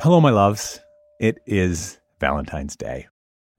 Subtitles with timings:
[0.00, 0.80] Hello, my loves.
[1.20, 3.06] It is Valentine's Day,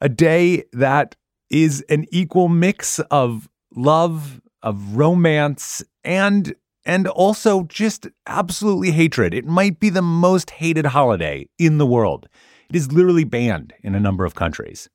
[0.01, 1.15] a day that
[1.49, 6.53] is an equal mix of love, of romance, and
[6.85, 9.33] and also just absolutely hatred.
[9.33, 12.27] It might be the most hated holiday in the world.
[12.69, 14.89] It is literally banned in a number of countries.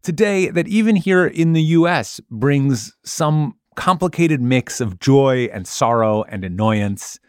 [0.00, 5.48] It's a day that even here in the US brings some complicated mix of joy
[5.52, 7.20] and sorrow and annoyance.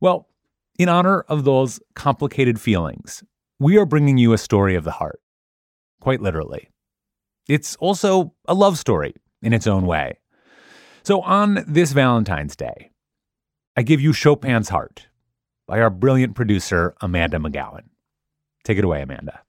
[0.00, 0.26] Well,
[0.78, 3.22] in honor of those complicated feelings,
[3.58, 5.20] we are bringing you a story of the heart,
[6.00, 6.68] quite literally.
[7.48, 10.18] It's also a love story in its own way.
[11.02, 12.90] So, on this Valentine's Day,
[13.76, 15.08] I give you Chopin's Heart
[15.66, 17.84] by our brilliant producer, Amanda McGowan.
[18.64, 19.40] Take it away, Amanda.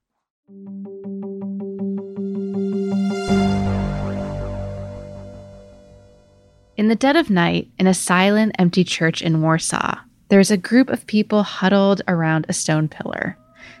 [6.76, 10.88] In the dead of night, in a silent, empty church in Warsaw, there's a group
[10.88, 13.36] of people huddled around a stone pillar.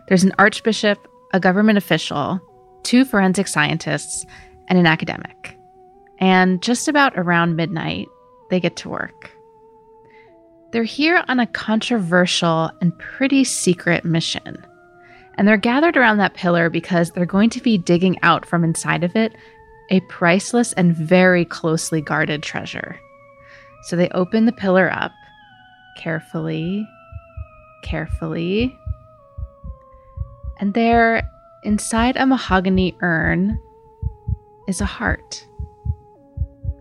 [0.08, 0.98] There's an archbishop,
[1.32, 2.40] a government official,
[2.82, 4.24] two forensic scientists,
[4.68, 5.58] and an academic.
[6.18, 8.08] And just about around midnight,
[8.50, 9.30] they get to work.
[10.70, 14.56] They're here on a controversial and pretty secret mission.
[15.36, 19.02] And they're gathered around that pillar because they're going to be digging out from inside
[19.02, 19.34] of it
[19.90, 22.98] a priceless and very closely guarded treasure.
[23.84, 25.12] So they open the pillar up
[25.96, 26.88] carefully,
[27.82, 28.76] carefully.
[30.58, 31.28] And there,
[31.62, 33.60] inside a mahogany urn,
[34.68, 35.46] is a heart.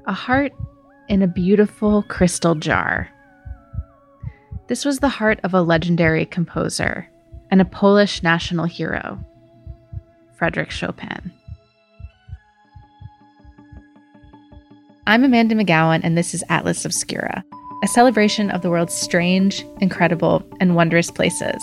[0.06, 0.54] A heart
[1.10, 3.10] in a beautiful crystal jar.
[4.68, 7.10] This was the heart of a legendary composer
[7.52, 9.20] and a Polish national hero,
[10.36, 11.32] Frederick Chopin.
[15.06, 17.44] I'm Amanda McGowan, and this is Atlas Obscura,
[17.84, 21.62] a celebration of the world's strange, incredible, and wondrous places.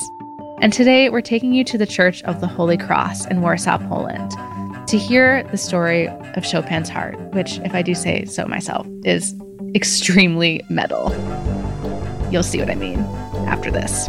[0.60, 4.30] And today we're taking you to the Church of the Holy Cross in Warsaw, Poland,
[4.86, 9.34] to hear the story of Chopin's heart, which, if I do say so myself, is
[9.75, 11.10] extremely metal.
[12.31, 12.98] You'll see what I mean
[13.48, 14.08] after this.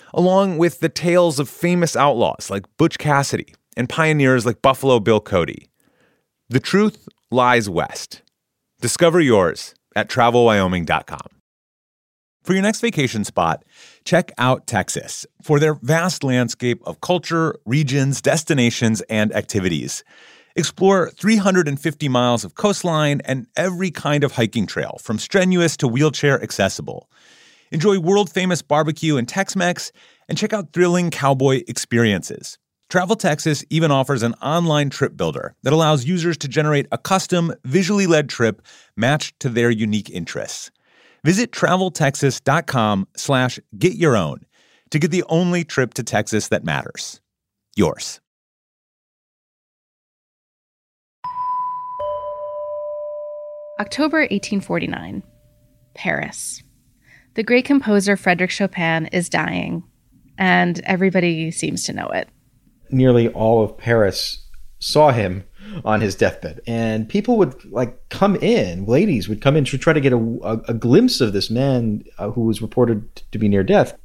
[0.13, 5.19] along with the tales of famous outlaws like Butch Cassidy and pioneers like Buffalo Bill
[5.19, 5.69] Cody.
[6.49, 8.21] The truth lies west.
[8.81, 11.41] Discover yours at travelwyoming.com.
[12.43, 13.63] For your next vacation spot,
[14.03, 20.03] check out Texas for their vast landscape of culture, regions, destinations, and activities.
[20.55, 26.41] Explore 350 miles of coastline and every kind of hiking trail, from strenuous to wheelchair
[26.41, 27.09] accessible.
[27.71, 29.91] Enjoy world famous barbecue and Tex Mex,
[30.27, 32.57] and check out thrilling cowboy experiences.
[32.89, 37.53] Travel Texas even offers an online trip builder that allows users to generate a custom,
[37.63, 38.61] visually led trip
[38.97, 40.71] matched to their unique interests.
[41.23, 44.41] Visit traveltexas.com slash get your own
[44.89, 47.21] to get the only trip to Texas that matters.
[47.77, 48.19] Yours.
[53.79, 55.23] October 1849,
[55.95, 56.61] Paris.
[57.33, 59.83] The great composer Frederick Chopin is dying,
[60.37, 62.27] and everybody seems to know it.
[62.89, 64.45] Nearly all of Paris
[64.79, 65.45] saw him
[65.85, 68.85] on his deathbed, and people would like come in.
[68.85, 72.03] Ladies would come in to try to get a, a, a glimpse of this man
[72.17, 73.97] uh, who was reported to be near death.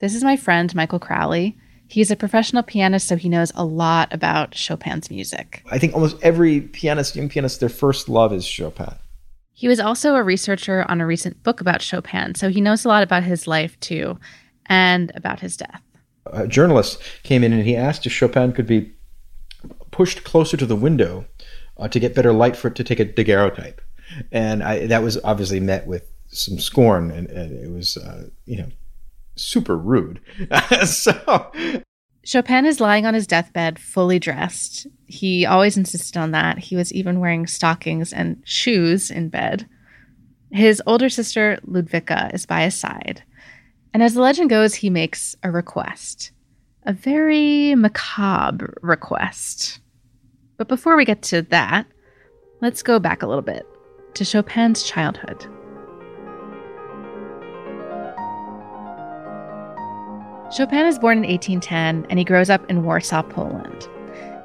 [0.00, 1.56] This is my friend Michael Crowley.
[1.86, 5.62] He's a professional pianist, so he knows a lot about Chopin's music.
[5.70, 8.94] I think almost every pianist, young pianist, their first love is Chopin.
[9.52, 12.88] He was also a researcher on a recent book about Chopin, so he knows a
[12.88, 14.18] lot about his life too,
[14.66, 15.82] and about his death.
[16.26, 18.92] A journalist came in and he asked if Chopin could be
[19.90, 21.26] pushed closer to the window
[21.76, 23.80] uh, to get better light for it to take a daguerreotype.
[24.30, 28.58] And I, that was obviously met with some scorn, and, and it was, uh, you
[28.58, 28.68] know,
[29.36, 30.20] super rude.
[30.86, 31.52] so
[32.24, 34.86] Chopin is lying on his deathbed, fully dressed.
[35.06, 36.58] He always insisted on that.
[36.58, 39.68] He was even wearing stockings and shoes in bed.
[40.50, 43.22] His older sister, Ludwika, is by his side.
[43.92, 46.30] And as the legend goes, he makes a request,
[46.84, 49.80] a very macabre request.
[50.56, 51.86] But before we get to that,
[52.62, 53.66] Let's go back a little bit
[54.14, 55.44] to Chopin's childhood.
[60.52, 63.88] Chopin is born in 1810 and he grows up in Warsaw, Poland.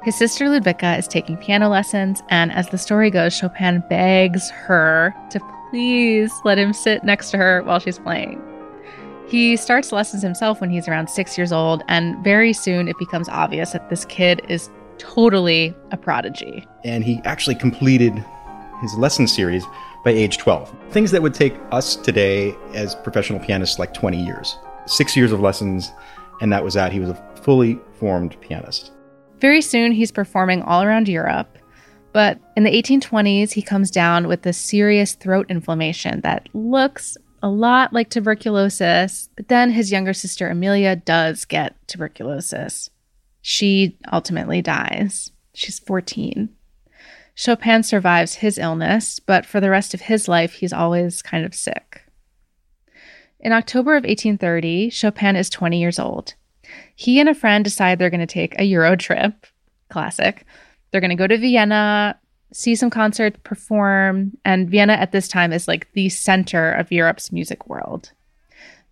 [0.02, 5.14] His sister Ludwika is taking piano lessons, and as the story goes, Chopin begs her
[5.30, 8.42] to please let him sit next to her while she's playing.
[9.26, 13.28] He starts lessons himself when he's around six years old, and very soon it becomes
[13.28, 16.66] obvious that this kid is totally a prodigy.
[16.84, 18.24] And he actually completed
[18.80, 19.66] his lesson series
[20.04, 20.74] by age 12.
[20.90, 24.56] Things that would take us today as professional pianists like 20 years.
[24.88, 25.92] Six years of lessons,
[26.40, 26.92] and that was that.
[26.92, 28.92] He was a fully formed pianist.
[29.40, 31.58] Very soon, he's performing all around Europe.
[32.12, 37.48] But in the 1820s, he comes down with a serious throat inflammation that looks a
[37.48, 39.28] lot like tuberculosis.
[39.36, 42.90] But then his younger sister, Amelia, does get tuberculosis.
[43.42, 45.30] She ultimately dies.
[45.54, 46.48] She's 14.
[47.34, 51.54] Chopin survives his illness, but for the rest of his life, he's always kind of
[51.54, 52.02] sick.
[53.40, 56.34] In October of 1830, Chopin is 20 years old.
[56.96, 59.46] He and a friend decide they're going to take a Euro trip.
[59.90, 60.44] Classic.
[60.90, 62.18] They're going to go to Vienna,
[62.52, 67.30] see some concerts, perform, and Vienna at this time is like the center of Europe's
[67.30, 68.10] music world.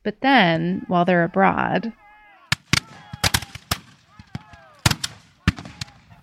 [0.05, 1.93] But then, while they're abroad,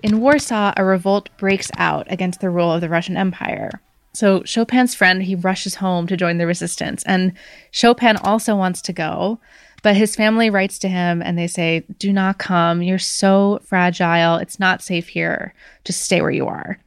[0.01, 3.81] in Warsaw, a revolt breaks out against the rule of the Russian Empire.
[4.13, 7.33] So Chopin's friend, he rushes home to join the resistance, and
[7.71, 9.39] Chopin also wants to go,
[9.83, 12.81] but his family writes to him and they say, Do not come.
[12.81, 14.37] You're so fragile.
[14.37, 15.53] It's not safe here.
[15.83, 16.79] Just stay where you are.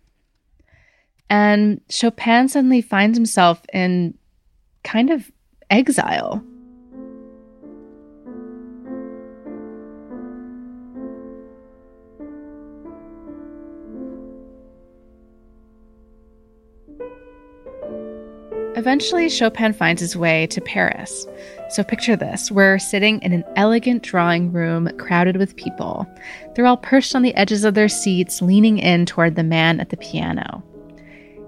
[1.28, 4.14] And Chopin suddenly finds himself in
[4.82, 5.30] kind of
[5.68, 6.42] exile.
[18.76, 21.26] Eventually, Chopin finds his way to Paris.
[21.70, 26.06] So picture this we're sitting in an elegant drawing room crowded with people.
[26.54, 29.88] They're all perched on the edges of their seats, leaning in toward the man at
[29.88, 30.62] the piano.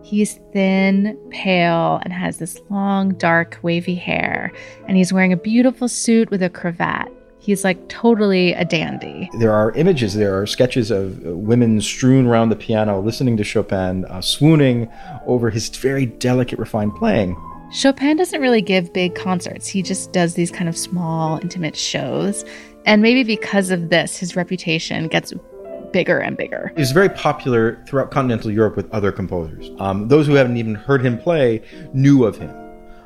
[0.03, 4.51] He's thin, pale, and has this long, dark, wavy hair,
[4.87, 7.13] and he's wearing a beautiful suit with a cravat.
[7.49, 9.31] He's like totally a dandy.
[9.39, 14.05] There are images, there are sketches of women strewn around the piano, listening to Chopin,
[14.05, 14.87] uh, swooning
[15.27, 17.43] over his very delicate, refined playing.
[17.73, 19.67] Chopin doesn't really give big concerts.
[19.67, 22.45] He just does these kind of small, intimate shows.
[22.85, 25.33] And maybe because of this, his reputation gets
[25.91, 26.71] bigger and bigger.
[26.75, 29.71] He was very popular throughout continental Europe with other composers.
[29.79, 31.63] Um, those who haven't even heard him play
[31.95, 32.55] knew of him.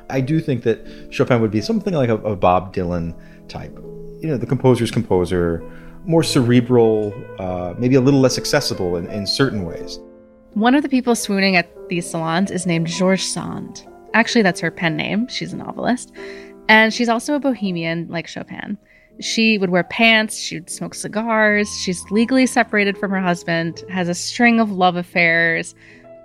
[0.09, 3.17] I do think that Chopin would be something like a, a Bob Dylan
[3.47, 3.79] type
[4.23, 5.61] you know the composer's composer,
[6.05, 9.99] more cerebral, uh, maybe a little less accessible in, in certain ways.
[10.53, 13.85] One of the people swooning at these salons is named George Sand.
[14.13, 15.27] Actually, that's her pen name.
[15.27, 16.13] She's a novelist.
[16.69, 18.77] And she's also a bohemian like Chopin.
[19.19, 24.07] She would wear pants, she would smoke cigars, she's legally separated from her husband, has
[24.07, 25.75] a string of love affairs.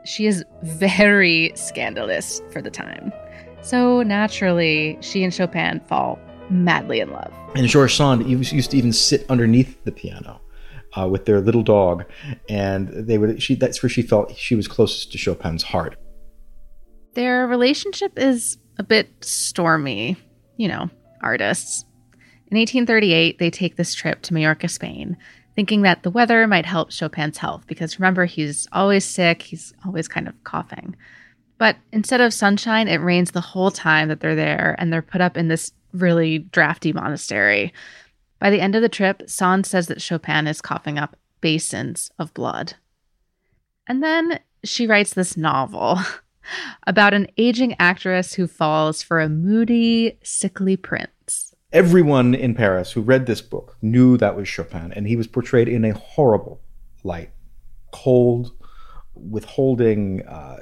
[0.04, 3.12] She is very scandalous for the time.
[3.60, 6.18] So naturally, she and Chopin fall
[6.50, 7.32] madly in love.
[7.54, 10.40] And George Sand used to even sit underneath the piano
[10.96, 12.04] uh, with their little dog,
[12.48, 13.42] and they would.
[13.42, 15.96] She that's where she felt she was closest to Chopin's heart.
[17.14, 20.16] Their relationship is a bit stormy,
[20.56, 20.90] you know,
[21.22, 21.84] artists.
[22.50, 25.18] In 1838, they take this trip to Majorca, Spain,
[25.54, 30.08] thinking that the weather might help Chopin's health because remember, he's always sick, he's always
[30.08, 30.96] kind of coughing.
[31.58, 35.20] But instead of sunshine, it rains the whole time that they're there, and they're put
[35.20, 37.72] up in this really drafty monastery.
[38.38, 42.34] By the end of the trip, Sand says that Chopin is coughing up basins of
[42.34, 42.74] blood.
[43.86, 45.98] And then she writes this novel
[46.86, 51.54] about an aging actress who falls for a moody, sickly prince.
[51.72, 55.68] Everyone in Paris who read this book knew that was Chopin, and he was portrayed
[55.68, 56.62] in a horrible
[57.04, 57.30] light,
[57.92, 58.52] cold,
[59.14, 60.26] withholding.
[60.26, 60.56] Uh,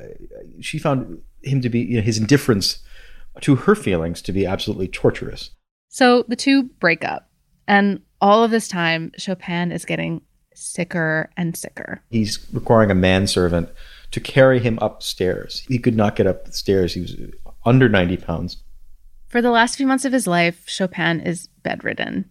[0.61, 2.83] she found him to be you know, his indifference
[3.43, 5.51] to her feelings to be absolutely torturous.
[5.89, 7.31] So the two break up,
[7.67, 10.23] and all of this time, Chopin is getting
[10.55, 12.03] sicker and sicker.
[12.11, 13.71] He's requiring a manservant
[14.11, 15.65] to carry him upstairs.
[15.69, 16.95] He could not get up the stairs.
[16.95, 17.17] He was
[17.65, 18.63] under 90 pounds.
[19.29, 22.31] For the last few months of his life, Chopin is bedridden.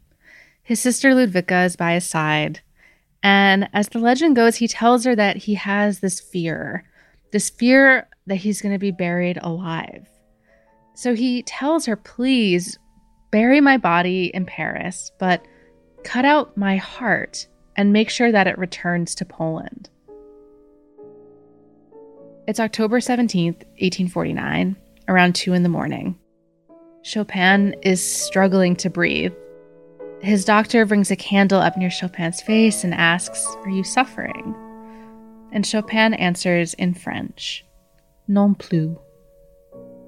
[0.63, 2.61] His sister Ludwika is by his side.
[3.21, 6.85] And as the legend goes, he tells her that he has this fear
[7.35, 10.07] this fear that he's going to be buried alive.
[10.95, 12.79] So he tells her, please
[13.29, 15.45] bury my body in Paris, but
[16.03, 19.89] cut out my heart and make sure that it returns to Poland.
[22.47, 24.77] It's October 17th, 1849,
[25.09, 26.17] around 2 in the morning.
[27.01, 29.33] Chopin is struggling to breathe.
[30.21, 34.55] His doctor brings a candle up near Chopin's face and asks, Are you suffering?
[35.51, 37.65] And Chopin answers in French,
[38.27, 38.97] Non plus.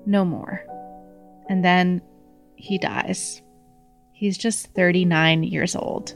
[0.06, 0.64] No more.
[1.50, 2.02] And then
[2.56, 3.42] he dies.
[4.14, 6.16] He's just 39 years old.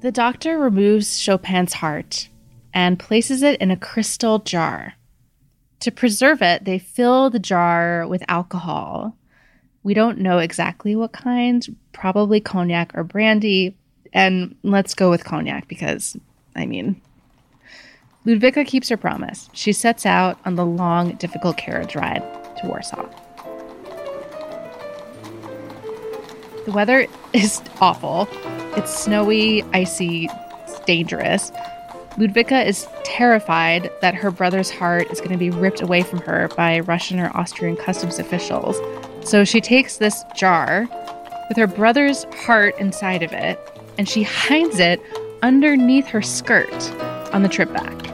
[0.00, 2.28] The doctor removes Chopin's heart
[2.72, 4.94] and places it in a crystal jar.
[5.80, 9.16] To preserve it, they fill the jar with alcohol.
[9.82, 13.76] We don't know exactly what kind, probably cognac or brandy.
[14.12, 16.16] And let's go with cognac because,
[16.54, 17.00] I mean,
[18.26, 19.48] Ludwika keeps her promise.
[19.52, 22.22] She sets out on the long, difficult carriage ride
[22.58, 23.08] to Warsaw.
[26.64, 28.28] The weather is awful.
[28.76, 30.28] It's snowy, icy,
[30.62, 31.50] it's dangerous.
[32.18, 36.48] Ludwika is terrified that her brother's heart is going to be ripped away from her
[36.56, 38.76] by Russian or Austrian customs officials.
[39.26, 40.88] So she takes this jar
[41.48, 43.58] with her brother's heart inside of it
[43.98, 45.00] and she hides it
[45.42, 46.90] underneath her skirt
[47.32, 48.07] on the trip back.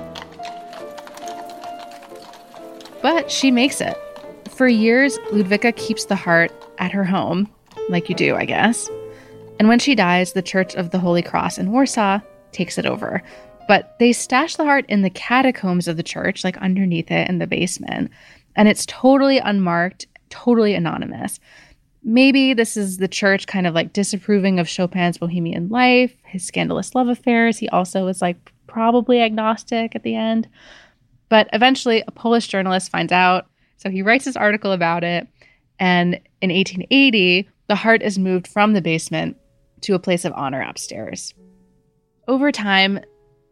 [3.04, 3.98] But she makes it.
[4.48, 7.52] For years, Ludwika keeps the heart at her home,
[7.90, 8.88] like you do, I guess.
[9.58, 12.20] And when she dies, the Church of the Holy Cross in Warsaw
[12.52, 13.22] takes it over.
[13.68, 17.40] But they stash the heart in the catacombs of the church, like underneath it in
[17.40, 18.10] the basement.
[18.56, 21.40] And it's totally unmarked, totally anonymous.
[22.04, 26.94] Maybe this is the church kind of like disapproving of Chopin's bohemian life, his scandalous
[26.94, 27.58] love affairs.
[27.58, 30.48] He also was like probably agnostic at the end.
[31.34, 33.46] But eventually, a Polish journalist finds out.
[33.78, 35.26] So he writes this article about it.
[35.80, 39.36] And in 1880, the heart is moved from the basement
[39.80, 41.34] to a place of honor upstairs.
[42.28, 43.00] Over time,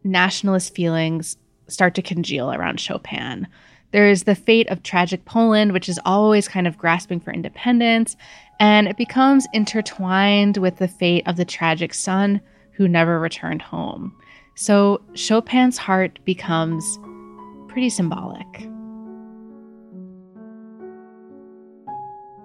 [0.05, 1.35] nationalist feelings
[1.67, 3.47] start to congeal around Chopin.
[3.91, 8.15] There is the fate of tragic Poland, which is always kind of grasping for independence,
[8.61, 12.39] and it becomes intertwined with the fate of the tragic son
[12.71, 14.15] who never returned home.
[14.55, 16.97] So Chopin's heart becomes
[17.73, 18.45] pretty symbolic.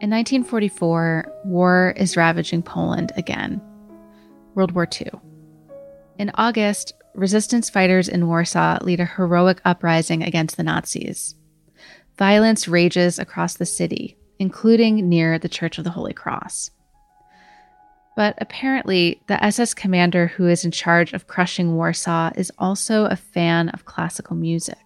[0.01, 3.61] In 1944, war is ravaging Poland again.
[4.55, 5.11] World War II.
[6.19, 11.35] In August, resistance fighters in Warsaw lead a heroic uprising against the Nazis.
[12.17, 16.71] Violence rages across the city, including near the Church of the Holy Cross.
[18.17, 23.15] But apparently, the SS commander who is in charge of crushing Warsaw is also a
[23.15, 24.79] fan of classical music.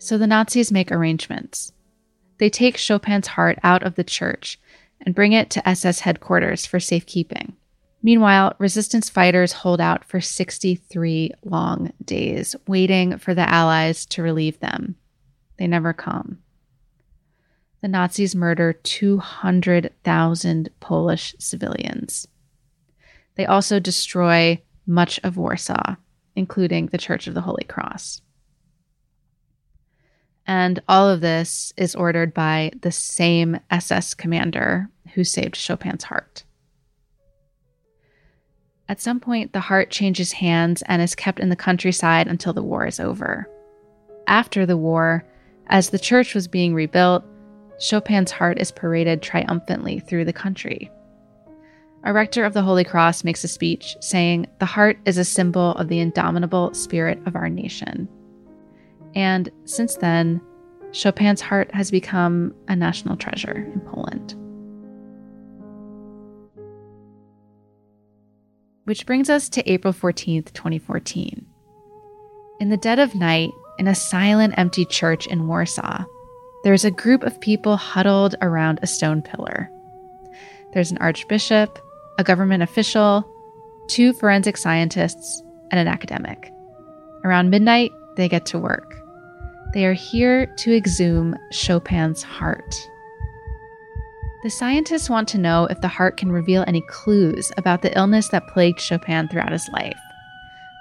[0.00, 1.72] So the Nazis make arrangements.
[2.38, 4.58] They take Chopin's heart out of the church
[5.04, 7.54] and bring it to SS headquarters for safekeeping.
[8.02, 14.58] Meanwhile, resistance fighters hold out for 63 long days, waiting for the Allies to relieve
[14.60, 14.96] them.
[15.58, 16.38] They never come.
[17.82, 22.26] The Nazis murder 200,000 Polish civilians.
[23.34, 25.96] They also destroy much of Warsaw,
[26.34, 28.22] including the Church of the Holy Cross.
[30.46, 36.44] And all of this is ordered by the same SS commander who saved Chopin's heart.
[38.88, 42.62] At some point, the heart changes hands and is kept in the countryside until the
[42.62, 43.48] war is over.
[44.26, 45.24] After the war,
[45.68, 47.24] as the church was being rebuilt,
[47.78, 50.90] Chopin's heart is paraded triumphantly through the country.
[52.02, 55.72] A rector of the Holy Cross makes a speech saying, The heart is a symbol
[55.72, 58.08] of the indomitable spirit of our nation.
[59.14, 60.40] And since then,
[60.92, 64.34] Chopin's heart has become a national treasure in Poland.
[68.84, 71.46] Which brings us to April 14th, 2014.
[72.60, 76.04] In the dead of night, in a silent, empty church in Warsaw,
[76.64, 79.70] there's a group of people huddled around a stone pillar.
[80.72, 81.78] There's an archbishop,
[82.18, 83.26] a government official,
[83.88, 86.52] two forensic scientists, and an academic.
[87.24, 88.89] Around midnight, they get to work.
[89.72, 92.74] They are here to exhume Chopin's heart.
[94.42, 98.28] The scientists want to know if the heart can reveal any clues about the illness
[98.30, 99.98] that plagued Chopin throughout his life.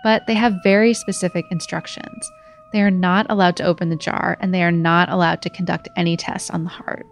[0.04, 2.32] But they have very specific instructions.
[2.72, 5.90] They are not allowed to open the jar and they are not allowed to conduct
[5.96, 7.06] any tests on the heart.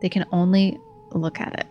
[0.00, 0.78] They can only
[1.12, 1.66] look at it.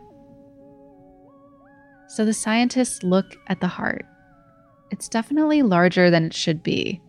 [2.07, 4.05] So the scientists look at the heart.
[4.91, 7.01] It's definitely larger than it should be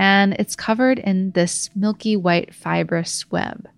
[0.00, 3.68] and it's covered in this milky white fibrous web.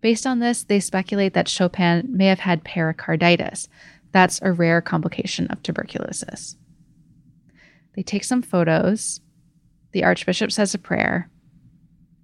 [0.00, 3.68] Based on this, they speculate that Chopin may have had pericarditis,
[4.10, 6.56] That's a rare complication of tuberculosis.
[7.94, 9.20] They take some photos,
[9.92, 11.30] the archbishop says a prayer,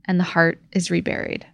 [0.07, 1.47] and the heart is reburied.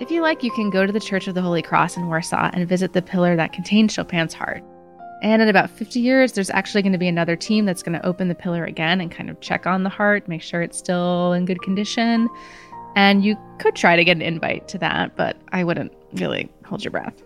[0.00, 2.50] If you like, you can go to the Church of the Holy Cross in Warsaw
[2.52, 4.64] and visit the pillar that contains Chopin's heart.
[5.22, 8.04] And in about 50 years, there's actually going to be another team that's going to
[8.04, 11.32] open the pillar again and kind of check on the heart, make sure it's still
[11.32, 12.28] in good condition.
[12.96, 16.82] And you could try to get an invite to that, but I wouldn't really hold
[16.82, 17.22] your breath.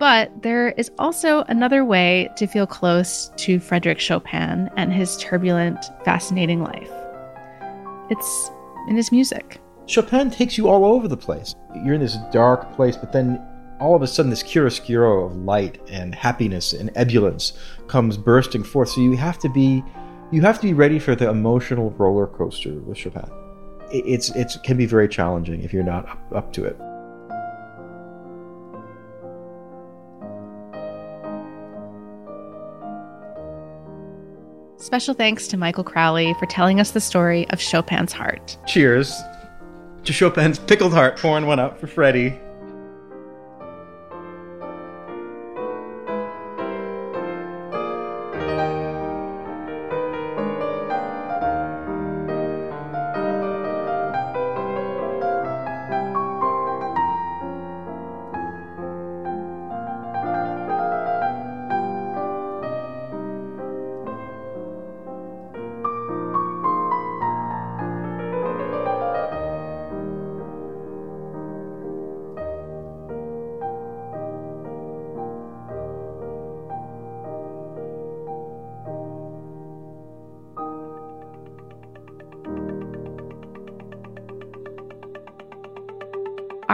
[0.00, 5.78] But there is also another way to feel close to Frederick Chopin and his turbulent,
[6.04, 6.90] fascinating life.
[8.10, 8.50] It's
[8.88, 9.60] in his music.
[9.90, 11.52] Chopin takes you all over the place.
[11.84, 13.44] You're in this dark place, but then
[13.80, 17.54] all of a sudden this chiaroscuro of light and happiness and ebullience
[17.88, 18.90] comes bursting forth.
[18.90, 19.82] So you have to be
[20.30, 23.28] you have to be ready for the emotional roller coaster with Chopin.
[23.90, 26.76] It's it can be very challenging if you're not up, up to it.
[34.80, 38.56] Special thanks to Michael Crowley for telling us the story of Chopin's heart.
[38.68, 39.20] Cheers
[40.04, 42.38] to Chopin's pickled heart, pouring one out for Freddie.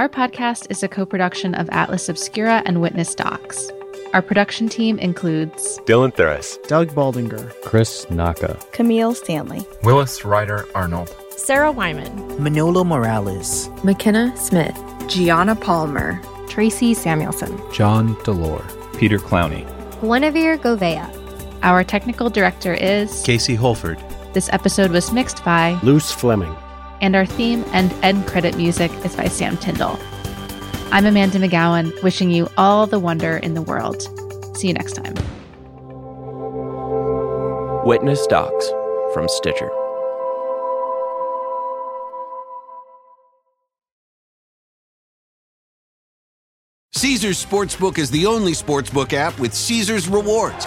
[0.07, 3.73] Our podcast is a co production of Atlas Obscura and Witness Docs.
[4.15, 11.13] Our production team includes Dylan Thuras, Doug Baldinger, Chris Naka, Camille Stanley, Willis Ryder Arnold,
[11.31, 18.65] Sarah Wyman, Manolo Morales, McKenna Smith, Gianna Palmer, Tracy Samuelson, John Delore,
[18.97, 19.67] Peter Clowney,
[20.03, 21.11] Guinevere Govea.
[21.65, 23.99] Our technical director is Casey Holford.
[24.35, 26.55] This episode was mixed by Luce Fleming
[27.01, 29.99] and our theme and end credit music is by Sam Tyndall.
[30.93, 34.03] I'm Amanda McGowan, wishing you all the wonder in the world.
[34.57, 35.15] See you next time.
[37.85, 38.71] Witness Docs
[39.13, 39.71] from Stitcher.
[46.95, 50.67] Caesars Sportsbook is the only sportsbook app with Caesars rewards.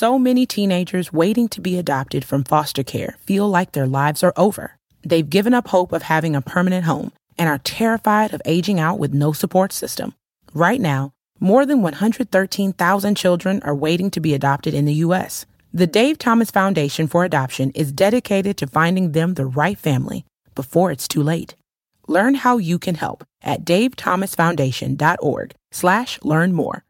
[0.00, 4.32] So many teenagers waiting to be adopted from foster care feel like their lives are
[4.34, 4.78] over.
[5.02, 8.98] They've given up hope of having a permanent home and are terrified of aging out
[8.98, 10.14] with no support system.
[10.54, 15.44] Right now, more than 113,000 children are waiting to be adopted in the U.S.
[15.70, 20.90] The Dave Thomas Foundation for Adoption is dedicated to finding them the right family before
[20.90, 21.56] it's too late.
[22.08, 26.84] Learn how you can help at davethomasfoundation.org slash learn more.